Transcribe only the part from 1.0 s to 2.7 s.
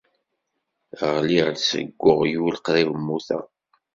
Ɣliɣ-d seg uɣyul